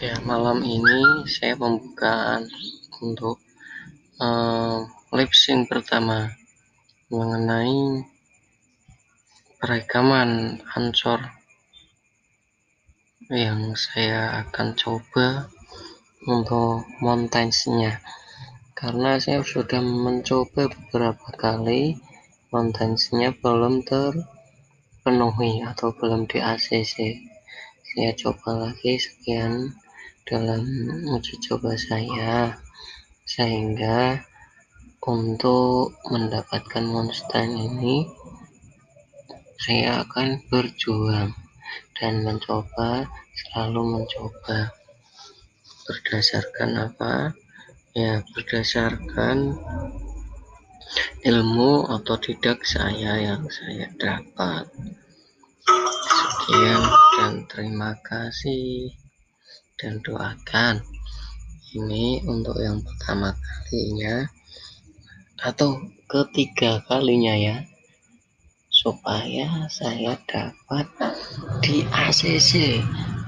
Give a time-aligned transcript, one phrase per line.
[0.00, 2.48] ya malam ini saya pembukaan
[3.04, 3.36] untuk
[4.16, 6.32] uh, lip sync pertama
[7.12, 8.00] mengenai
[9.60, 11.20] perekaman ansor
[13.28, 15.52] yang saya akan coba
[16.24, 18.00] untuk montage-nya.
[18.72, 22.00] Karena saya sudah mencoba beberapa kali
[22.48, 27.31] montage-nya belum terpenuhi atau belum di ACC
[27.92, 29.76] saya coba lagi sekian
[30.24, 30.64] dalam
[31.12, 32.56] uji coba saya
[33.28, 34.16] sehingga
[35.04, 38.08] untuk mendapatkan monster ini
[39.60, 41.36] saya akan berjuang
[42.00, 44.72] dan mencoba selalu mencoba.
[45.84, 47.36] Berdasarkan apa?
[47.92, 49.52] Ya berdasarkan
[51.28, 54.64] ilmu atau tidak saya yang saya dapat.
[56.16, 56.82] Sekian
[57.52, 58.88] terima kasih
[59.76, 60.80] dan doakan.
[61.76, 64.24] Ini untuk yang pertama kalinya
[65.36, 67.56] atau ketiga kalinya ya
[68.72, 70.88] supaya saya dapat
[71.60, 72.80] di ACC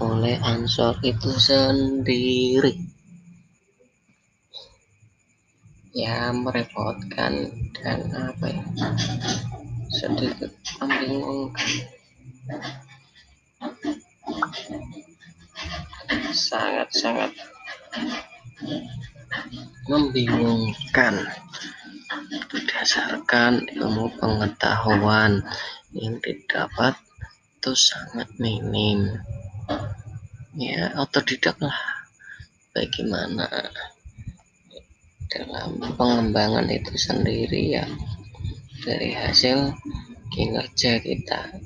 [0.00, 2.72] oleh ansor itu sendiri.
[5.92, 8.64] Ya merepotkan dan apa ya
[9.92, 11.88] sedikit membingungkan
[16.46, 17.34] sangat-sangat
[19.90, 21.26] membingungkan.
[22.26, 25.42] Berdasarkan ilmu pengetahuan
[25.90, 26.94] yang didapat
[27.58, 29.10] itu sangat minim.
[30.54, 31.74] Ya otodidak lah
[32.70, 33.50] bagaimana
[35.26, 37.86] dalam pengembangan itu sendiri ya.
[38.86, 39.74] Dari hasil
[40.30, 41.58] kinerja kita.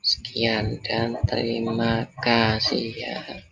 [0.00, 3.47] Sekian dan terima kasih ya